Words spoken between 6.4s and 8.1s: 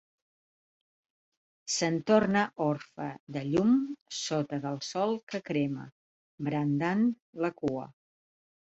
brandant la cua.